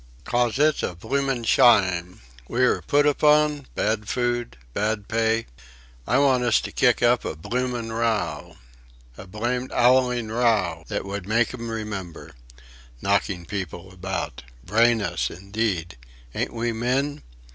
[0.23, 2.21] "'Cos it's a bloomin' shayme.
[2.47, 3.67] We are put upon...
[3.75, 5.45] bad food, bad pay...
[6.07, 8.57] I want us to kick up a bloomin' row;
[9.15, 12.33] a blamed 'owling row that would make 'em remember!
[12.99, 14.41] Knocking people about...
[14.65, 15.97] brain us indeed!
[16.33, 17.21] Ain't we men?"